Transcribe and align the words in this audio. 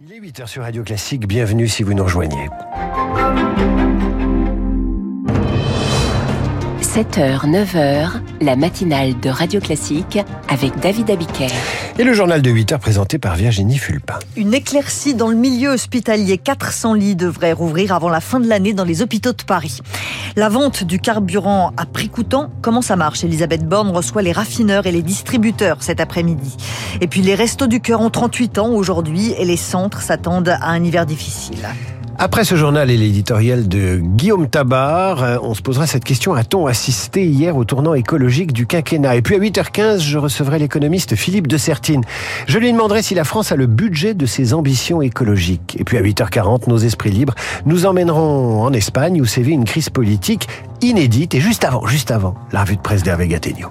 Il 0.00 0.12
est 0.12 0.20
8h 0.20 0.46
sur 0.46 0.62
Radio 0.62 0.84
Classique, 0.84 1.26
bienvenue 1.26 1.66
si 1.66 1.82
vous 1.82 1.92
nous 1.92 2.04
rejoignez. 2.04 2.48
7h, 6.80 7.44
9h, 7.44 8.10
la 8.40 8.54
matinale 8.54 9.18
de 9.18 9.28
Radio 9.28 9.58
Classique 9.58 10.20
avec 10.48 10.78
David 10.78 11.10
Abiker. 11.10 11.48
Et 12.00 12.04
le 12.04 12.12
journal 12.12 12.42
de 12.42 12.50
8h 12.52 12.78
présenté 12.78 13.18
par 13.18 13.34
Virginie 13.34 13.76
Fulpin. 13.76 14.20
Une 14.36 14.54
éclaircie 14.54 15.14
dans 15.14 15.26
le 15.26 15.34
milieu 15.34 15.70
hospitalier. 15.70 16.38
400 16.38 16.94
lits 16.94 17.16
devraient 17.16 17.52
rouvrir 17.52 17.92
avant 17.92 18.08
la 18.08 18.20
fin 18.20 18.38
de 18.38 18.46
l'année 18.46 18.72
dans 18.72 18.84
les 18.84 19.02
hôpitaux 19.02 19.32
de 19.32 19.42
Paris. 19.42 19.80
La 20.36 20.48
vente 20.48 20.84
du 20.84 21.00
carburant 21.00 21.72
à 21.76 21.86
prix 21.86 22.08
coûtant, 22.08 22.52
comment 22.62 22.82
ça 22.82 22.94
marche? 22.94 23.24
Elisabeth 23.24 23.64
Borne 23.64 23.90
reçoit 23.90 24.22
les 24.22 24.30
raffineurs 24.30 24.86
et 24.86 24.92
les 24.92 25.02
distributeurs 25.02 25.82
cet 25.82 25.98
après-midi. 25.98 26.56
Et 27.00 27.08
puis 27.08 27.20
les 27.20 27.34
restos 27.34 27.66
du 27.66 27.80
cœur 27.80 28.00
ont 28.00 28.10
38 28.10 28.58
ans 28.58 28.70
aujourd'hui 28.70 29.34
et 29.36 29.44
les 29.44 29.56
centres 29.56 30.00
s'attendent 30.00 30.50
à 30.50 30.68
un 30.68 30.84
hiver 30.84 31.04
difficile. 31.04 31.66
Après 32.20 32.42
ce 32.42 32.56
journal 32.56 32.90
et 32.90 32.96
l'éditorial 32.96 33.68
de 33.68 33.98
Guillaume 34.02 34.48
Tabar, 34.48 35.22
euh, 35.22 35.36
on 35.40 35.54
se 35.54 35.62
posera 35.62 35.86
cette 35.86 36.02
question. 36.02 36.34
A-t-on 36.34 36.66
assisté 36.66 37.24
hier 37.24 37.56
au 37.56 37.64
tournant 37.64 37.94
écologique 37.94 38.52
du 38.52 38.66
quinquennat? 38.66 39.14
Et 39.14 39.22
puis 39.22 39.36
à 39.36 39.38
8h15, 39.38 40.00
je 40.00 40.18
recevrai 40.18 40.58
l'économiste 40.58 41.14
Philippe 41.14 41.46
de 41.46 41.56
Sertine. 41.56 42.02
Je 42.48 42.58
lui 42.58 42.72
demanderai 42.72 43.02
si 43.02 43.14
la 43.14 43.22
France 43.22 43.52
a 43.52 43.56
le 43.56 43.66
budget 43.66 44.14
de 44.14 44.26
ses 44.26 44.52
ambitions 44.52 45.00
écologiques. 45.00 45.76
Et 45.78 45.84
puis 45.84 45.96
à 45.96 46.02
8h40, 46.02 46.68
nos 46.68 46.78
esprits 46.78 47.12
libres 47.12 47.36
nous 47.66 47.86
emmèneront 47.86 48.64
en 48.64 48.72
Espagne 48.72 49.20
où 49.20 49.24
sévit 49.24 49.52
une 49.52 49.64
crise 49.64 49.88
politique 49.88 50.48
inédite. 50.80 51.36
Et 51.36 51.40
juste 51.40 51.62
avant, 51.62 51.86
juste 51.86 52.10
avant, 52.10 52.34
la 52.50 52.62
revue 52.62 52.76
de 52.76 52.82
presse 52.82 53.04
d'Hervé 53.04 53.28
Gattegno. 53.28 53.68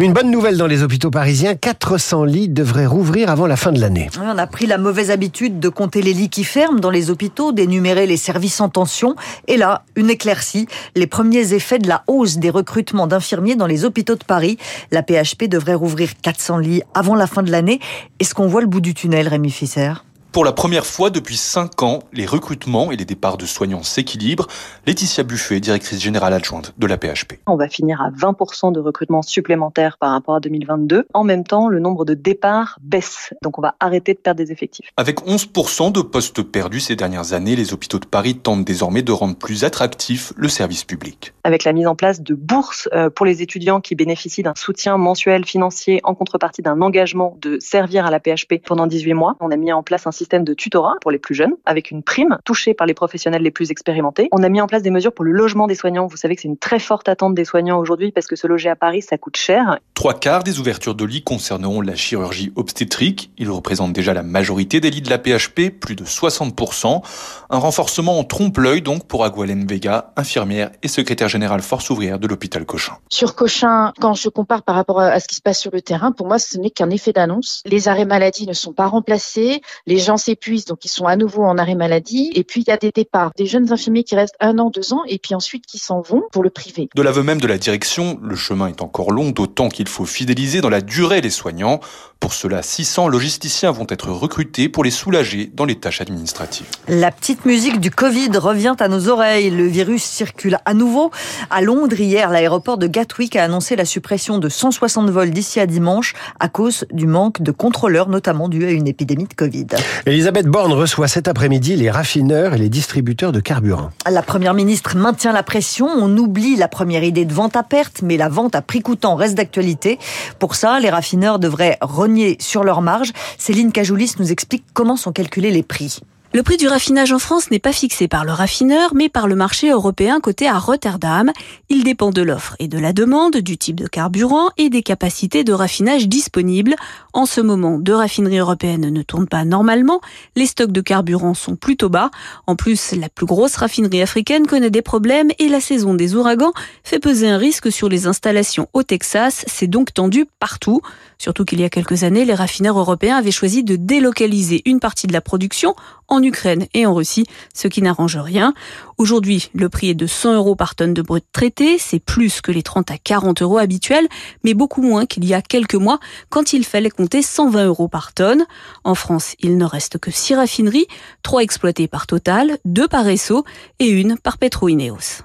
Une 0.00 0.12
bonne 0.12 0.32
nouvelle 0.32 0.56
dans 0.56 0.66
les 0.66 0.82
hôpitaux 0.82 1.12
parisiens, 1.12 1.54
400 1.54 2.24
lits 2.24 2.48
devraient 2.48 2.84
rouvrir 2.84 3.30
avant 3.30 3.46
la 3.46 3.54
fin 3.54 3.70
de 3.70 3.80
l'année. 3.80 4.10
On 4.20 4.38
a 4.38 4.46
pris 4.48 4.66
la 4.66 4.76
mauvaise 4.76 5.12
habitude 5.12 5.60
de 5.60 5.68
compter 5.68 6.02
les 6.02 6.12
lits 6.12 6.30
qui 6.30 6.42
ferment 6.42 6.80
dans 6.80 6.90
les 6.90 7.10
hôpitaux, 7.10 7.52
d'énumérer 7.52 8.08
les 8.08 8.16
services 8.16 8.60
en 8.60 8.68
tension. 8.68 9.14
Et 9.46 9.56
là, 9.56 9.84
une 9.94 10.10
éclaircie, 10.10 10.66
les 10.96 11.06
premiers 11.06 11.54
effets 11.54 11.78
de 11.78 11.86
la 11.86 12.02
hausse 12.08 12.38
des 12.38 12.50
recrutements 12.50 13.06
d'infirmiers 13.06 13.54
dans 13.54 13.68
les 13.68 13.84
hôpitaux 13.84 14.16
de 14.16 14.24
Paris. 14.24 14.58
La 14.90 15.04
PHP 15.04 15.44
devrait 15.44 15.74
rouvrir 15.74 16.10
400 16.20 16.58
lits 16.58 16.82
avant 16.92 17.14
la 17.14 17.28
fin 17.28 17.44
de 17.44 17.52
l'année. 17.52 17.78
Est-ce 18.18 18.34
qu'on 18.34 18.48
voit 18.48 18.62
le 18.62 18.66
bout 18.66 18.80
du 18.80 18.94
tunnel, 18.94 19.28
Rémi 19.28 19.52
Fisser 19.52 19.92
pour 20.34 20.44
la 20.44 20.50
première 20.50 20.84
fois 20.84 21.10
depuis 21.10 21.36
5 21.36 21.84
ans, 21.84 22.00
les 22.12 22.26
recrutements 22.26 22.90
et 22.90 22.96
les 22.96 23.04
départs 23.04 23.36
de 23.36 23.46
soignants 23.46 23.84
s'équilibrent. 23.84 24.48
Laetitia 24.84 25.22
Buffet, 25.22 25.60
directrice 25.60 26.02
générale 26.02 26.32
adjointe 26.32 26.74
de 26.76 26.88
la 26.88 26.96
PHP. 26.96 27.34
On 27.46 27.54
va 27.54 27.68
finir 27.68 28.02
à 28.02 28.10
20% 28.10 28.72
de 28.72 28.80
recrutements 28.80 29.22
supplémentaires 29.22 29.96
par 29.96 30.10
rapport 30.10 30.34
à 30.34 30.40
2022. 30.40 31.06
En 31.14 31.22
même 31.22 31.44
temps, 31.44 31.68
le 31.68 31.78
nombre 31.78 32.04
de 32.04 32.14
départs 32.14 32.80
baisse. 32.82 33.32
Donc 33.44 33.60
on 33.60 33.62
va 33.62 33.76
arrêter 33.78 34.12
de 34.12 34.18
perdre 34.18 34.38
des 34.44 34.50
effectifs. 34.50 34.90
Avec 34.96 35.24
11% 35.24 35.92
de 35.92 36.02
postes 36.02 36.42
perdus 36.42 36.80
ces 36.80 36.96
dernières 36.96 37.32
années, 37.32 37.54
les 37.54 37.72
hôpitaux 37.72 38.00
de 38.00 38.06
Paris 38.06 38.34
tentent 38.34 38.64
désormais 38.64 39.02
de 39.02 39.12
rendre 39.12 39.36
plus 39.36 39.62
attractif 39.62 40.32
le 40.34 40.48
service 40.48 40.82
public. 40.82 41.32
Avec 41.44 41.62
la 41.62 41.72
mise 41.72 41.86
en 41.86 41.94
place 41.94 42.20
de 42.20 42.34
bourses 42.34 42.88
euh, 42.92 43.08
pour 43.08 43.24
les 43.24 43.40
étudiants 43.40 43.80
qui 43.80 43.94
bénéficient 43.94 44.42
d'un 44.42 44.54
soutien 44.56 44.96
mensuel 44.98 45.44
financier 45.44 46.00
en 46.02 46.16
contrepartie 46.16 46.62
d'un 46.62 46.80
engagement 46.80 47.38
de 47.40 47.60
servir 47.60 48.04
à 48.04 48.10
la 48.10 48.18
PHP 48.18 48.54
pendant 48.66 48.88
18 48.88 49.14
mois, 49.14 49.36
on 49.38 49.52
a 49.52 49.56
mis 49.56 49.72
en 49.72 49.84
place 49.84 50.08
un 50.08 50.10
système 50.10 50.23
de 50.28 50.54
tutorat 50.54 50.94
pour 51.00 51.10
les 51.10 51.18
plus 51.18 51.34
jeunes, 51.34 51.54
avec 51.66 51.90
une 51.90 52.02
prime 52.02 52.38
touchée 52.44 52.74
par 52.74 52.86
les 52.86 52.94
professionnels 52.94 53.42
les 53.42 53.50
plus 53.50 53.70
expérimentés. 53.70 54.28
On 54.32 54.42
a 54.42 54.48
mis 54.48 54.60
en 54.60 54.66
place 54.66 54.82
des 54.82 54.90
mesures 54.90 55.12
pour 55.12 55.24
le 55.24 55.32
logement 55.32 55.66
des 55.66 55.74
soignants. 55.74 56.06
Vous 56.06 56.16
savez 56.16 56.34
que 56.34 56.42
c'est 56.42 56.48
une 56.48 56.56
très 56.56 56.78
forte 56.78 57.08
attente 57.08 57.34
des 57.34 57.44
soignants 57.44 57.78
aujourd'hui 57.78 58.12
parce 58.12 58.26
que 58.26 58.36
se 58.36 58.46
loger 58.46 58.68
à 58.68 58.76
Paris, 58.76 59.02
ça 59.02 59.18
coûte 59.18 59.36
cher. 59.36 59.78
Trois 59.94 60.14
quarts 60.14 60.42
des 60.42 60.58
ouvertures 60.58 60.94
de 60.94 61.04
lits 61.04 61.22
concerneront 61.22 61.80
la 61.80 61.94
chirurgie 61.94 62.52
obstétrique. 62.56 63.30
Ils 63.38 63.50
représentent 63.50 63.92
déjà 63.92 64.14
la 64.14 64.22
majorité 64.22 64.80
des 64.80 64.90
lits 64.90 65.02
de 65.02 65.10
la 65.10 65.18
PHP, 65.18 65.70
plus 65.78 65.94
de 65.94 66.04
60%. 66.04 67.02
Un 67.50 67.58
renforcement 67.58 68.18
en 68.18 68.24
trompe-l'œil 68.24 68.82
donc 68.82 69.06
pour 69.06 69.24
Agualen 69.24 69.66
Vega, 69.66 70.12
infirmière 70.16 70.70
et 70.82 70.88
secrétaire 70.88 71.28
générale 71.28 71.62
force 71.62 71.90
ouvrière 71.90 72.18
de 72.18 72.26
l'hôpital 72.26 72.64
Cochin. 72.64 72.94
Sur 73.10 73.34
Cochin, 73.34 73.92
quand 74.00 74.14
je 74.14 74.28
compare 74.28 74.62
par 74.62 74.74
rapport 74.74 75.00
à 75.00 75.20
ce 75.20 75.28
qui 75.28 75.34
se 75.34 75.42
passe 75.42 75.60
sur 75.60 75.70
le 75.72 75.80
terrain, 75.80 76.12
pour 76.12 76.26
moi, 76.26 76.38
ce 76.38 76.58
n'est 76.58 76.70
qu'un 76.70 76.90
effet 76.90 77.12
d'annonce. 77.12 77.62
Les 77.66 77.88
arrêts 77.88 78.04
maladie 78.04 78.46
ne 78.46 78.52
sont 78.52 78.72
pas 78.72 78.86
remplacés. 78.86 79.60
Les 79.86 79.98
gens 79.98 80.13
s'épuisent, 80.16 80.64
donc 80.64 80.84
ils 80.84 80.88
sont 80.88 81.06
à 81.06 81.16
nouveau 81.16 81.44
en 81.44 81.58
arrêt 81.58 81.74
maladie. 81.74 82.30
Et 82.34 82.44
puis 82.44 82.62
il 82.62 82.68
y 82.68 82.72
a 82.72 82.76
des 82.76 82.90
départs, 82.90 83.32
des 83.36 83.46
jeunes 83.46 83.72
infirmiers 83.72 84.04
qui 84.04 84.14
restent 84.14 84.36
un 84.40 84.58
an, 84.58 84.70
deux 84.70 84.92
ans, 84.92 85.02
et 85.06 85.18
puis 85.18 85.34
ensuite 85.34 85.66
qui 85.66 85.78
s'en 85.78 86.00
vont 86.00 86.22
pour 86.32 86.42
le 86.42 86.50
privé. 86.50 86.88
De 86.94 87.02
l'aveu 87.02 87.22
même 87.22 87.40
de 87.40 87.46
la 87.46 87.58
direction, 87.58 88.18
le 88.22 88.36
chemin 88.36 88.68
est 88.68 88.82
encore 88.82 89.12
long, 89.12 89.30
d'autant 89.30 89.68
qu'il 89.68 89.88
faut 89.88 90.04
fidéliser 90.04 90.60
dans 90.60 90.70
la 90.70 90.80
durée 90.80 91.20
les 91.20 91.30
soignants. 91.30 91.80
Pour 92.20 92.32
cela, 92.32 92.62
600 92.62 93.08
logisticiens 93.08 93.70
vont 93.70 93.86
être 93.90 94.10
recrutés 94.10 94.70
pour 94.70 94.82
les 94.82 94.90
soulager 94.90 95.50
dans 95.52 95.66
les 95.66 95.74
tâches 95.74 96.00
administratives. 96.00 96.66
La 96.88 97.10
petite 97.10 97.44
musique 97.44 97.80
du 97.80 97.90
Covid 97.90 98.30
revient 98.38 98.76
à 98.80 98.88
nos 98.88 99.08
oreilles. 99.08 99.50
Le 99.50 99.66
virus 99.66 100.02
circule 100.02 100.58
à 100.64 100.72
nouveau. 100.72 101.10
À 101.50 101.60
Londres, 101.60 102.00
hier, 102.00 102.30
l'aéroport 102.30 102.78
de 102.78 102.86
Gatwick 102.86 103.36
a 103.36 103.44
annoncé 103.44 103.76
la 103.76 103.84
suppression 103.84 104.38
de 104.38 104.48
160 104.48 105.10
vols 105.10 105.32
d'ici 105.32 105.60
à 105.60 105.66
dimanche 105.66 106.14
à 106.40 106.48
cause 106.48 106.86
du 106.92 107.06
manque 107.06 107.42
de 107.42 107.50
contrôleurs, 107.50 108.08
notamment 108.08 108.48
dû 108.48 108.64
à 108.64 108.70
une 108.70 108.88
épidémie 108.88 109.26
de 109.26 109.34
Covid. 109.34 109.66
Elisabeth 110.06 110.46
Borne 110.48 110.74
reçoit 110.74 111.08
cet 111.08 111.28
après-midi 111.28 111.76
les 111.76 111.90
raffineurs 111.90 112.52
et 112.52 112.58
les 112.58 112.68
distributeurs 112.68 113.32
de 113.32 113.40
carburant. 113.40 113.88
La 114.10 114.20
première 114.20 114.52
ministre 114.52 114.98
maintient 114.98 115.32
la 115.32 115.42
pression. 115.42 115.86
On 115.86 116.14
oublie 116.18 116.56
la 116.56 116.68
première 116.68 117.02
idée 117.02 117.24
de 117.24 117.32
vente 117.32 117.56
à 117.56 117.62
perte, 117.62 118.02
mais 118.02 118.18
la 118.18 118.28
vente 118.28 118.54
à 118.54 118.60
prix 118.60 118.82
coûtant 118.82 119.14
reste 119.14 119.34
d'actualité. 119.34 119.98
Pour 120.38 120.56
ça, 120.56 120.78
les 120.78 120.90
raffineurs 120.90 121.38
devraient 121.38 121.78
renier 121.80 122.36
sur 122.38 122.64
leur 122.64 122.82
marge. 122.82 123.12
Céline 123.38 123.72
Cajoulis 123.72 124.12
nous 124.18 124.30
explique 124.30 124.64
comment 124.74 124.96
sont 124.96 125.12
calculés 125.12 125.50
les 125.50 125.62
prix. 125.62 126.00
Le 126.34 126.42
prix 126.42 126.56
du 126.56 126.66
raffinage 126.66 127.12
en 127.12 127.20
France 127.20 127.52
n'est 127.52 127.60
pas 127.60 127.72
fixé 127.72 128.08
par 128.08 128.24
le 128.24 128.32
raffineur, 128.32 128.92
mais 128.92 129.08
par 129.08 129.28
le 129.28 129.36
marché 129.36 129.70
européen 129.70 130.18
coté 130.18 130.48
à 130.48 130.58
Rotterdam. 130.58 131.30
Il 131.68 131.84
dépend 131.84 132.10
de 132.10 132.22
l'offre 132.22 132.56
et 132.58 132.66
de 132.66 132.76
la 132.76 132.92
demande, 132.92 133.36
du 133.36 133.56
type 133.56 133.78
de 133.78 133.86
carburant 133.86 134.50
et 134.56 134.68
des 134.68 134.82
capacités 134.82 135.44
de 135.44 135.52
raffinage 135.52 136.08
disponibles. 136.08 136.74
En 137.12 137.24
ce 137.24 137.40
moment, 137.40 137.78
deux 137.78 137.94
raffineries 137.94 138.38
européennes 138.38 138.90
ne 138.90 139.02
tournent 139.02 139.28
pas 139.28 139.44
normalement. 139.44 140.00
Les 140.34 140.46
stocks 140.46 140.72
de 140.72 140.80
carburant 140.80 141.34
sont 141.34 141.54
plutôt 141.54 141.88
bas. 141.88 142.10
En 142.48 142.56
plus, 142.56 142.90
la 142.96 143.08
plus 143.08 143.26
grosse 143.26 143.54
raffinerie 143.54 144.02
africaine 144.02 144.48
connaît 144.48 144.70
des 144.70 144.82
problèmes 144.82 145.30
et 145.38 145.46
la 145.46 145.60
saison 145.60 145.94
des 145.94 146.16
ouragans 146.16 146.52
fait 146.82 146.98
peser 146.98 147.28
un 147.28 147.38
risque 147.38 147.70
sur 147.70 147.88
les 147.88 148.08
installations 148.08 148.68
au 148.72 148.82
Texas. 148.82 149.44
C'est 149.46 149.68
donc 149.68 149.94
tendu 149.94 150.26
partout. 150.40 150.80
Surtout 151.16 151.44
qu'il 151.44 151.60
y 151.60 151.64
a 151.64 151.70
quelques 151.70 152.02
années, 152.02 152.24
les 152.24 152.34
raffineurs 152.34 152.76
européens 152.76 153.18
avaient 153.18 153.30
choisi 153.30 153.62
de 153.62 153.76
délocaliser 153.76 154.62
une 154.66 154.80
partie 154.80 155.06
de 155.06 155.12
la 155.12 155.20
production 155.20 155.76
en 156.08 156.22
Ukraine 156.22 156.66
et 156.74 156.86
en 156.86 156.94
Russie, 156.94 157.26
ce 157.54 157.68
qui 157.68 157.82
n'arrange 157.82 158.16
rien. 158.16 158.54
Aujourd'hui, 158.96 159.50
le 159.54 159.68
prix 159.68 159.90
est 159.90 159.94
de 159.94 160.06
100 160.06 160.34
euros 160.34 160.54
par 160.54 160.76
tonne 160.76 160.94
de 160.94 161.02
brut 161.02 161.24
traité, 161.32 161.78
c'est 161.78 161.98
plus 161.98 162.40
que 162.40 162.52
les 162.52 162.62
30 162.62 162.92
à 162.92 162.98
40 162.98 163.42
euros 163.42 163.58
habituels, 163.58 164.06
mais 164.44 164.54
beaucoup 164.54 164.82
moins 164.82 165.04
qu'il 165.04 165.24
y 165.24 165.34
a 165.34 165.42
quelques 165.42 165.74
mois 165.74 165.98
quand 166.28 166.52
il 166.52 166.64
fallait 166.64 166.90
compter 166.90 167.20
120 167.20 167.66
euros 167.66 167.88
par 167.88 168.12
tonne. 168.12 168.44
En 168.84 168.94
France, 168.94 169.34
il 169.40 169.58
ne 169.58 169.64
reste 169.64 169.98
que 169.98 170.12
6 170.12 170.36
raffineries, 170.36 170.86
3 171.24 171.42
exploitées 171.42 171.88
par 171.88 172.06
Total, 172.06 172.58
2 172.64 172.86
par 172.86 173.08
Esso 173.08 173.44
et 173.80 173.88
une 173.88 174.16
par 174.16 174.38
Petroineos. 174.38 175.24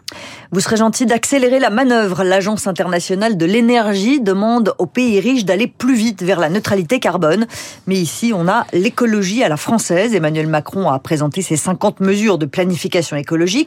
Vous 0.52 0.62
serez 0.62 0.78
gentil 0.78 1.06
d'accélérer 1.06 1.60
la 1.60 1.70
manœuvre. 1.70 2.24
L'Agence 2.24 2.66
internationale 2.66 3.38
de 3.38 3.46
l'énergie 3.46 4.20
demande 4.20 4.74
aux 4.80 4.88
pays 4.88 5.20
riches 5.20 5.46
d'aller 5.46 5.68
plus 5.68 5.94
vite 5.94 6.24
vers 6.24 6.40
la 6.40 6.50
neutralité 6.50 7.00
carbone. 7.00 7.46
Mais 7.86 7.98
ici, 7.98 8.32
on 8.34 8.48
a 8.48 8.66
l'écologie 8.74 9.44
à 9.44 9.50
la 9.50 9.58
française. 9.58 10.16
Emmanuel 10.16 10.48
Macron 10.48 10.90
a 10.90 10.98
présenté 10.98 11.44
ses 11.44 11.56
50 11.56 12.00
mesures 12.00 12.40
de 12.40 12.48
planification 12.48 13.16
écologique 13.16 13.59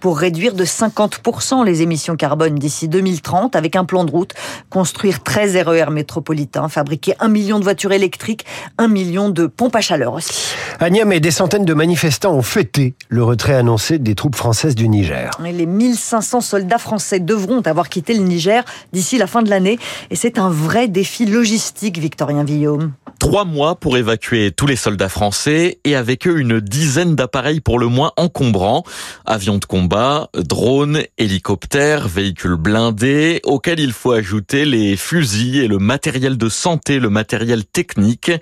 pour 0.00 0.18
réduire 0.18 0.54
de 0.54 0.64
50% 0.64 1.64
les 1.64 1.82
émissions 1.82 2.16
carbone 2.16 2.54
d'ici 2.56 2.88
2030 2.88 3.56
avec 3.56 3.76
un 3.76 3.84
plan 3.84 4.04
de 4.04 4.10
route, 4.10 4.32
construire 4.68 5.22
13 5.22 5.56
RER 5.66 5.90
métropolitains, 5.90 6.68
fabriquer 6.68 7.14
un 7.20 7.28
million 7.28 7.58
de 7.58 7.64
voitures 7.64 7.92
électriques, 7.92 8.44
un 8.78 8.88
million 8.88 9.28
de 9.28 9.46
pompes 9.46 9.76
à 9.76 9.80
chaleur 9.80 10.14
aussi. 10.14 10.54
À 10.78 10.88
Niamey, 10.90 11.20
des 11.20 11.30
centaines 11.30 11.64
de 11.64 11.74
manifestants 11.74 12.32
ont 12.32 12.42
fêté 12.42 12.94
le 13.08 13.22
retrait 13.22 13.54
annoncé 13.54 13.98
des 13.98 14.14
troupes 14.14 14.36
françaises 14.36 14.74
du 14.74 14.88
Niger. 14.88 15.30
Les 15.42 15.66
1500 15.66 16.40
soldats 16.40 16.78
français 16.78 17.20
devront 17.20 17.60
avoir 17.62 17.88
quitté 17.88 18.14
le 18.14 18.22
Niger 18.22 18.64
d'ici 18.92 19.18
la 19.18 19.26
fin 19.26 19.42
de 19.42 19.50
l'année. 19.50 19.78
Et 20.10 20.16
c'est 20.16 20.38
un 20.38 20.48
vrai 20.48 20.88
défi 20.88 21.26
logistique, 21.26 21.98
Victorien 21.98 22.44
Villaume. 22.44 22.92
Trois 23.20 23.44
mois 23.44 23.76
pour 23.76 23.98
évacuer 23.98 24.50
tous 24.50 24.66
les 24.66 24.76
soldats 24.76 25.10
français 25.10 25.78
et 25.84 25.94
avec 25.94 26.26
eux 26.26 26.40
une 26.40 26.58
dizaine 26.58 27.14
d'appareils 27.14 27.60
pour 27.60 27.78
le 27.78 27.86
moins 27.86 28.12
encombrants. 28.16 28.82
Avions 29.26 29.58
de 29.58 29.64
combat, 29.66 30.30
drones, 30.34 31.02
hélicoptères, 31.18 32.08
véhicules 32.08 32.56
blindés, 32.56 33.40
auxquels 33.44 33.78
il 33.78 33.92
faut 33.92 34.12
ajouter 34.12 34.64
les 34.64 34.96
fusils 34.96 35.58
et 35.58 35.68
le 35.68 35.78
matériel 35.78 36.38
de 36.38 36.48
santé, 36.48 36.98
le 36.98 37.10
matériel 37.10 37.66
technique. 37.66 38.32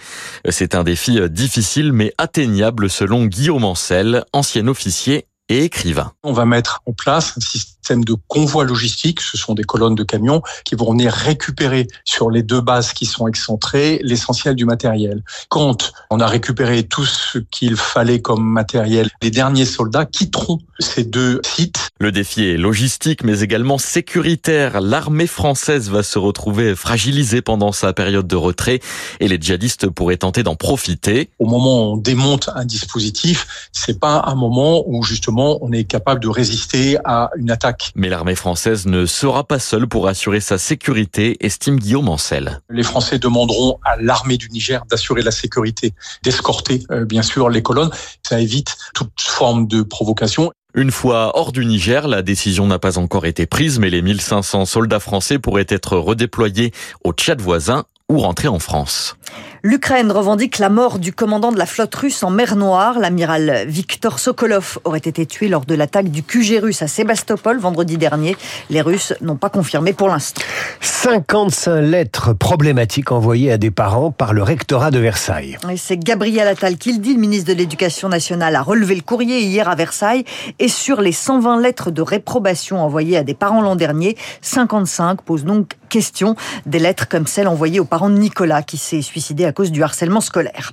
C'est 0.49 0.77
un 0.77 0.85
défi 0.85 1.19
difficile 1.29 1.93
mais 1.93 2.15
atteignable 2.17 2.89
selon 2.89 3.27
Guillaume 3.27 3.65
Ancel, 3.65 4.25
ancien 4.33 4.69
officier 4.69 5.27
et 5.49 5.65
écrivain. 5.65 6.13
On 6.23 6.33
va 6.33 6.45
mettre 6.45 6.83
en 6.87 6.93
place 6.93 7.35
un 7.37 7.41
système 7.41 7.78
de 7.97 8.17
convoi 8.29 8.65
logistique. 8.65 9.21
Ce 9.21 9.37
sont 9.37 9.55
des 9.55 9.65
colonnes 9.65 9.95
de 9.95 10.05
camions 10.05 10.43
qui 10.65 10.75
vont 10.75 10.93
venir 10.93 11.13
récupérer 11.13 11.87
sur 12.05 12.31
les 12.31 12.43
deux 12.43 12.61
bases 12.61 12.93
qui 12.93 13.07
sont 13.07 13.27
excentrées 13.27 14.01
l'essentiel 14.03 14.55
du 14.55 14.65
matériel. 14.65 15.23
Quand 15.49 15.93
on 16.11 16.21
a 16.21 16.27
récupéré 16.27 16.85
tout 16.85 17.05
ce 17.05 17.39
qu'il 17.39 17.77
fallait 17.77 18.21
comme 18.21 18.45
matériel, 18.45 19.09
les 19.23 19.31
derniers 19.31 19.65
soldats 19.65 20.05
quitteront 20.05 20.59
ces 20.79 21.05
deux 21.05 21.41
sites. 21.45 21.88
Le 22.01 22.13
défi 22.13 22.45
est 22.45 22.57
logistique 22.57 23.25
mais 23.25 23.41
également 23.41 23.77
sécuritaire. 23.77 24.81
L'armée 24.81 25.27
française 25.27 25.91
va 25.91 26.05
se 26.05 26.17
retrouver 26.21 26.77
fragilisée 26.77 27.43
pendant 27.43 27.73
sa 27.73 27.93
période 27.93 28.29
de 28.29 28.37
retrait 28.37 28.79
et 29.19 29.27
les 29.27 29.37
djihadistes 29.41 29.89
pourraient 29.89 30.17
tenter 30.17 30.45
d'en 30.45 30.55
profiter. 30.55 31.31
Au 31.41 31.47
moment 31.47 31.91
où 31.91 31.95
on 31.95 31.97
démonte 31.97 32.51
un 32.55 32.65
dispositif, 32.65 33.69
c'est 33.73 33.99
pas 33.99 34.23
un 34.27 34.37
moment 34.37 34.85
où 34.87 35.03
justement 35.03 35.59
on 35.61 35.73
est 35.73 35.83
capable 35.83 36.21
de 36.21 36.29
résister 36.29 36.99
à 37.05 37.31
une 37.37 37.51
attaque. 37.51 37.91
Mais 37.97 38.09
l'armée 38.09 38.37
française 38.37 38.87
ne 38.87 39.05
sera 39.05 39.43
pas 39.43 39.59
seule 39.59 39.89
pour 39.89 40.07
assurer 40.07 40.39
sa 40.39 40.57
sécurité, 40.57 41.37
estime 41.41 41.81
Guillaume 41.81 42.09
Ancel. 42.09 42.61
Les 42.71 42.85
Français 42.85 43.19
demanderont 43.19 43.81
à 43.85 43.97
l'armée 44.01 44.37
du 44.37 44.49
Niger 44.51 44.85
d'assurer 44.89 45.23
la 45.23 45.33
sécurité, 45.33 45.95
d'escorter 46.23 46.85
euh, 46.93 47.05
bien 47.05 47.23
sûr 47.23 47.51
les 47.51 47.63
colonnes. 47.63 47.91
Ça 48.23 48.41
évite 48.41 48.77
toute 48.95 49.11
forme 49.21 49.67
de 49.67 49.83
provocation. 49.83 50.53
Une 50.81 50.93
fois 50.93 51.33
hors 51.37 51.51
du 51.51 51.67
Niger, 51.67 52.07
la 52.07 52.23
décision 52.23 52.69
n'a 52.69 52.79
pas 52.79 52.99
encore 52.99 53.27
été 53.27 53.47
prise, 53.47 53.81
mais 53.81 53.91
les 53.91 54.01
1500 54.01 54.65
soldats 54.65 55.01
français 55.01 55.41
pourraient 55.41 55.67
être 55.69 55.97
redéployés 55.97 56.73
au 57.03 57.13
Tchad 57.13 57.41
voisin 57.41 57.83
ou 58.09 58.21
rentrer 58.21 58.47
en 58.47 58.61
France. 58.61 59.18
L'Ukraine 59.65 60.13
revendique 60.13 60.59
la 60.59 60.69
mort 60.69 61.01
du 61.01 61.13
commandant 61.13 61.51
de 61.51 61.59
la 61.59 61.67
flotte 61.67 61.95
russe 61.95 62.23
en 62.23 62.31
mer 62.31 62.55
Noire. 62.55 63.01
L'amiral 63.01 63.65
Viktor 63.67 64.21
Sokolov 64.21 64.79
aurait 64.85 64.99
été 64.99 65.27
tué 65.27 65.49
lors 65.49 65.65
de 65.65 65.75
l'attaque 65.75 66.11
du 66.11 66.23
QG 66.23 66.61
russe 66.63 66.81
à 66.83 66.87
Sébastopol 66.87 67.59
vendredi 67.59 67.99
dernier. 67.99 68.37
Les 68.71 68.81
Russes 68.81 69.15
n'ont 69.21 69.37
pas 69.37 69.51
confirmé 69.51 69.93
pour 69.93 70.09
l'instant. 70.09 70.41
55 70.81 71.81
lettres 71.81 72.33
problématiques 72.33 73.11
envoyées 73.11 73.51
à 73.51 73.59
des 73.59 73.71
parents 73.73 74.13
par 74.13 74.33
le 74.33 74.43
rectorat 74.45 74.91
de 74.93 75.01
Versailles. 75.01 75.59
C'est 75.77 75.99
Gabriel 75.99 76.47
Attal 76.47 76.79
qui 76.79 76.93
le 76.93 76.99
dit. 76.99 77.15
Le 77.15 77.21
ministre 77.21 77.53
de 77.53 77.59
l'Éducation 77.59 78.09
nationale 78.09 78.55
a 78.55 78.63
relevé 78.63 78.95
le 78.95 79.03
courrier 79.03 79.41
hier 79.41 79.69
à 79.69 79.75
Versailles. 79.75 80.25
Et 80.61 80.69
sur 80.69 81.01
les 81.01 81.13
120 81.13 81.61
lettres 81.61 81.91
de 81.91 82.01
réprobation 82.01 82.81
envoyées 82.81 83.17
à 83.17 83.25
des 83.25 83.35
parents 83.35 83.61
l'an 83.61 83.77
dernier, 83.77 84.17
55 84.41 85.23
posent 85.23 85.45
donc 85.45 85.73
question. 85.89 86.37
Des 86.67 86.79
lettres 86.79 87.09
comme 87.09 87.27
celle 87.27 87.49
envoyée 87.49 87.81
aux 87.81 87.85
parents 87.85 88.11
de 88.11 88.19
Nicolas 88.19 88.63
qui 88.63 88.77
s'est 88.77 89.03
suicidé 89.03 89.18
à 89.45 89.53
cause 89.53 89.73
du 89.73 89.83
harcèlement 89.83 90.21
scolaire. 90.21 90.73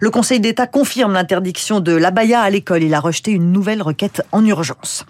Le 0.00 0.10
Conseil 0.10 0.40
d'État 0.40 0.66
confirme 0.66 1.12
l'interdiction 1.12 1.80
de 1.80 1.92
l'abaya 1.92 2.40
à 2.40 2.50
l'école. 2.50 2.82
Il 2.82 2.94
a 2.94 3.00
rejeté 3.00 3.32
une 3.32 3.52
nouvelle 3.52 3.82
requête 3.82 4.22
en 4.32 4.44
urgence. 4.44 5.04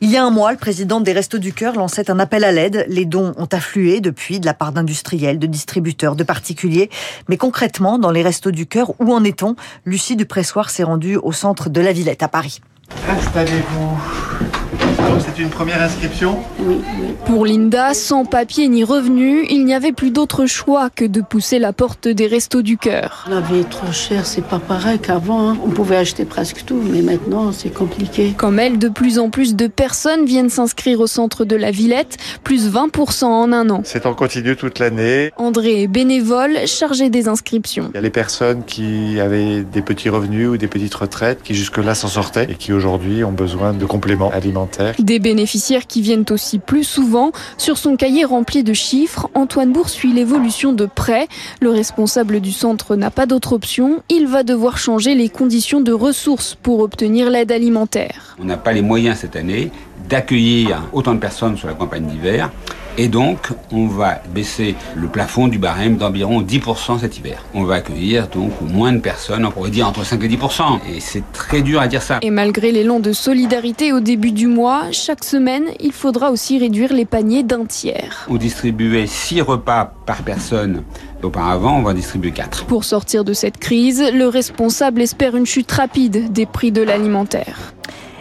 Il 0.00 0.10
y 0.10 0.16
a 0.16 0.24
un 0.24 0.30
mois, 0.30 0.52
le 0.52 0.58
président 0.58 1.00
des 1.00 1.12
Restos 1.12 1.38
du 1.38 1.52
Cœur 1.52 1.74
lançait 1.74 2.10
un 2.10 2.18
appel 2.18 2.44
à 2.44 2.52
l'aide. 2.52 2.84
Les 2.88 3.04
dons 3.04 3.34
ont 3.36 3.48
afflué 3.52 4.00
depuis 4.00 4.40
de 4.40 4.46
la 4.46 4.54
part 4.54 4.72
d'industriels, 4.72 5.38
de 5.38 5.46
distributeurs, 5.46 6.16
de 6.16 6.24
particuliers. 6.24 6.90
Mais 7.28 7.36
concrètement, 7.36 7.98
dans 7.98 8.10
les 8.10 8.22
Restos 8.22 8.50
du 8.50 8.66
Cœur, 8.66 8.92
où 9.00 9.12
en 9.12 9.22
est-on? 9.24 9.56
Lucie 9.84 10.16
Dupressoir 10.16 10.70
s'est 10.70 10.84
rendue 10.84 11.16
au 11.16 11.32
centre 11.32 11.68
de 11.68 11.80
la 11.80 11.92
Villette 11.92 12.22
à 12.22 12.28
Paris. 12.28 12.60
Installez-vous. 13.08 14.53
Donc 14.98 15.20
c'est 15.20 15.40
une 15.40 15.48
première 15.48 15.82
inscription 15.82 16.38
Oui, 16.58 16.80
oui. 17.00 17.14
Pour 17.26 17.46
Linda, 17.46 17.94
sans 17.94 18.24
papier 18.24 18.68
ni 18.68 18.84
revenu, 18.84 19.46
il 19.48 19.64
n'y 19.64 19.74
avait 19.74 19.92
plus 19.92 20.10
d'autre 20.10 20.46
choix 20.46 20.90
que 20.90 21.04
de 21.04 21.20
pousser 21.20 21.58
la 21.58 21.72
porte 21.72 22.08
des 22.08 22.26
restos 22.26 22.62
du 22.62 22.76
cœur. 22.76 23.26
La 23.30 23.40
vie 23.40 23.60
est 23.60 23.70
trop 23.70 23.92
chère, 23.92 24.26
c'est 24.26 24.44
pas 24.44 24.58
pareil 24.58 24.98
qu'avant. 24.98 25.50
Hein. 25.50 25.56
On 25.64 25.70
pouvait 25.70 25.96
acheter 25.96 26.24
presque 26.24 26.64
tout, 26.64 26.80
mais 26.82 27.02
maintenant 27.02 27.52
c'est 27.52 27.72
compliqué. 27.72 28.34
Comme 28.36 28.58
elle, 28.58 28.78
de 28.78 28.88
plus 28.88 29.18
en 29.18 29.30
plus 29.30 29.56
de 29.56 29.66
personnes 29.66 30.24
viennent 30.24 30.50
s'inscrire 30.50 31.00
au 31.00 31.06
centre 31.06 31.44
de 31.44 31.56
la 31.56 31.70
Villette, 31.70 32.16
plus 32.42 32.72
20% 32.72 33.24
en 33.24 33.52
un 33.52 33.70
an. 33.70 33.82
C'est 33.84 34.06
en 34.06 34.14
continu 34.14 34.56
toute 34.56 34.78
l'année. 34.78 35.30
André 35.36 35.82
est 35.82 35.88
bénévole, 35.88 36.66
chargé 36.66 37.10
des 37.10 37.28
inscriptions. 37.28 37.90
Il 37.92 37.96
y 37.96 37.98
a 37.98 38.02
les 38.02 38.10
personnes 38.10 38.64
qui 38.64 39.20
avaient 39.20 39.62
des 39.62 39.82
petits 39.82 40.08
revenus 40.08 40.48
ou 40.48 40.56
des 40.56 40.68
petites 40.68 40.94
retraites 40.94 41.42
qui 41.42 41.54
jusque-là 41.54 41.94
s'en 41.94 42.08
sortaient 42.08 42.46
et 42.50 42.54
qui 42.54 42.72
aujourd'hui 42.72 43.24
ont 43.24 43.32
besoin 43.32 43.72
de 43.72 43.84
compléments 43.86 44.30
alimentaires. 44.30 44.83
Des 44.98 45.18
bénéficiaires 45.18 45.86
qui 45.86 46.02
viennent 46.02 46.24
aussi 46.30 46.58
plus 46.58 46.84
souvent. 46.84 47.32
Sur 47.58 47.78
son 47.78 47.96
cahier 47.96 48.24
rempli 48.24 48.62
de 48.62 48.72
chiffres, 48.72 49.28
Antoine 49.34 49.72
Bourg 49.72 49.88
suit 49.88 50.12
l'évolution 50.12 50.72
de 50.72 50.86
près. 50.86 51.28
Le 51.60 51.70
responsable 51.70 52.40
du 52.40 52.52
centre 52.52 52.96
n'a 52.96 53.10
pas 53.10 53.26
d'autre 53.26 53.52
option. 53.52 54.02
Il 54.08 54.26
va 54.26 54.42
devoir 54.42 54.78
changer 54.78 55.14
les 55.14 55.28
conditions 55.28 55.80
de 55.80 55.92
ressources 55.92 56.56
pour 56.62 56.80
obtenir 56.80 57.30
l'aide 57.30 57.52
alimentaire. 57.52 58.36
On 58.40 58.44
n'a 58.44 58.56
pas 58.56 58.72
les 58.72 58.82
moyens 58.82 59.18
cette 59.18 59.36
année 59.36 59.70
d'accueillir 60.08 60.82
autant 60.92 61.14
de 61.14 61.20
personnes 61.20 61.56
sur 61.56 61.68
la 61.68 61.74
campagne 61.74 62.06
d'hiver. 62.06 62.50
Et 62.96 63.08
donc, 63.08 63.48
on 63.72 63.86
va 63.88 64.20
baisser 64.32 64.76
le 64.94 65.08
plafond 65.08 65.48
du 65.48 65.58
barème 65.58 65.96
d'environ 65.96 66.42
10% 66.42 67.00
cet 67.00 67.18
hiver. 67.18 67.44
On 67.52 67.64
va 67.64 67.76
accueillir 67.76 68.28
donc 68.28 68.52
moins 68.60 68.92
de 68.92 69.00
personnes, 69.00 69.44
on 69.44 69.50
pourrait 69.50 69.70
dire 69.70 69.88
entre 69.88 70.04
5 70.04 70.22
et 70.22 70.28
10%. 70.28 70.78
Et 70.94 71.00
c'est 71.00 71.24
très 71.32 71.62
dur 71.62 71.80
à 71.80 71.88
dire 71.88 72.02
ça. 72.02 72.20
Et 72.22 72.30
malgré 72.30 72.70
l'élan 72.70 73.00
de 73.00 73.12
solidarité 73.12 73.92
au 73.92 73.98
début 73.98 74.30
du 74.30 74.46
mois, 74.46 74.92
chaque 74.92 75.24
semaine, 75.24 75.64
il 75.80 75.92
faudra 75.92 76.30
aussi 76.30 76.58
réduire 76.58 76.92
les 76.92 77.04
paniers 77.04 77.42
d'un 77.42 77.64
tiers. 77.64 78.26
On 78.30 78.36
distribuait 78.36 79.08
6 79.08 79.40
repas 79.40 79.92
par 80.06 80.22
personne 80.22 80.84
Auparavant, 81.24 81.78
on 81.78 81.82
va 81.82 81.94
distribuer 81.94 82.32
4. 82.32 82.66
Pour 82.66 82.84
sortir 82.84 83.24
de 83.24 83.32
cette 83.32 83.56
crise, 83.56 84.04
le 84.12 84.28
responsable 84.28 85.00
espère 85.00 85.36
une 85.36 85.46
chute 85.46 85.72
rapide 85.72 86.30
des 86.32 86.44
prix 86.44 86.70
de 86.70 86.82
l'alimentaire. 86.82 87.73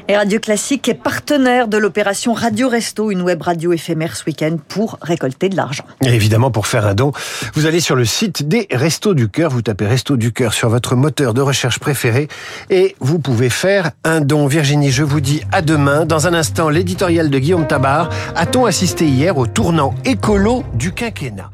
Et 0.10 0.18
Radio 0.18 0.38
Classique 0.40 0.90
est 0.90 0.96
partenaire 0.96 1.70
de 1.70 1.78
l'opération 1.78 2.34
Radio 2.34 2.68
Resto, 2.68 3.10
une 3.10 3.22
web 3.22 3.42
radio 3.42 3.72
éphémère 3.72 4.18
ce 4.18 4.26
week-end 4.26 4.58
pour 4.68 4.98
récolter 5.02 5.48
de 5.48 5.56
l'argent. 5.56 5.86
Et 6.04 6.10
évidemment, 6.10 6.52
pour 6.52 6.68
faire 6.68 6.86
un 6.86 6.94
don, 6.94 7.14
vous 7.54 7.68
allez 7.68 7.80
sur 7.80 7.96
le 7.96 8.04
site 8.04 8.46
des 8.46 8.68
Restos 8.70 9.14
du 9.14 9.30
Cœur, 9.30 9.50
vous 9.50 9.62
tapez 9.62 9.88
Restos 9.88 10.18
du 10.18 10.34
Cœur 10.34 10.54
sur 10.54 10.68
votre 10.68 10.98
moteur 10.98 11.34
de 11.34 11.40
recherche 11.40 11.80
préféré 11.80 12.28
et 12.70 12.98
vous 13.00 13.18
pouvez 13.18 13.50
faire 13.50 13.92
un 14.04 14.20
don. 14.20 14.46
Virginie, 14.48 14.92
je 14.92 15.04
vous 15.04 15.22
dis 15.22 15.42
à 15.54 15.62
demain. 15.62 16.06
Dans 16.06 16.28
un 16.28 16.34
instant, 16.34 16.70
l'éditorial 16.70 17.30
de 17.30 17.40
Guillaume 17.40 17.66
Tabar. 17.66 18.10
A-t-on 18.36 18.66
assisté 18.66 19.08
hier 19.08 19.38
au 19.38 19.48
tournant 19.48 19.96
écolo 20.04 20.66
du 20.74 20.92
quinquennat? 20.92 21.50